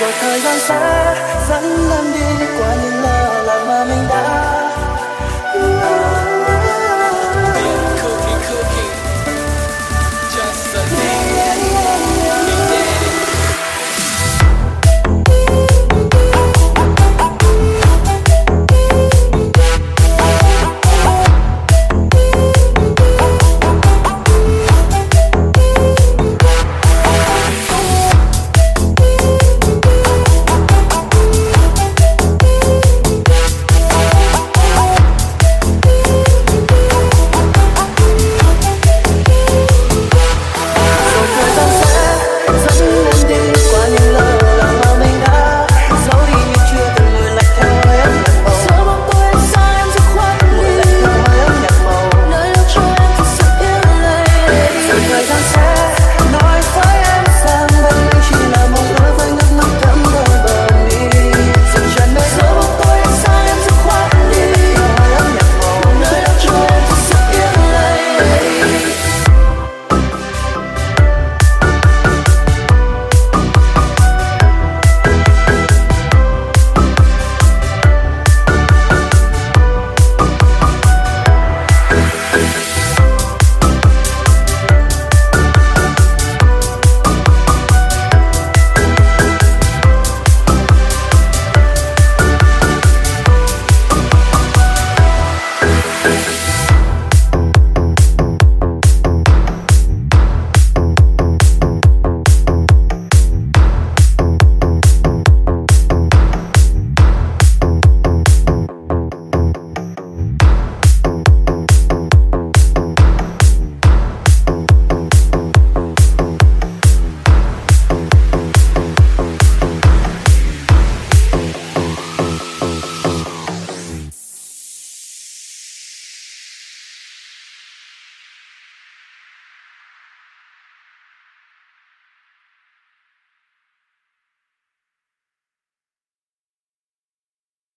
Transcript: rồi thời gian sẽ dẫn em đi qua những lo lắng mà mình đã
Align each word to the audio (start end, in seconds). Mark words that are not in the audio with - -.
rồi 0.00 0.12
thời 0.20 0.40
gian 0.40 0.58
sẽ 0.60 1.14
dẫn 1.48 1.90
em 1.90 2.04
đi 2.12 2.46
qua 2.58 2.74
những 2.82 3.02
lo 3.02 3.42
lắng 3.42 3.68
mà 3.68 3.84
mình 3.84 4.08
đã 4.08 4.47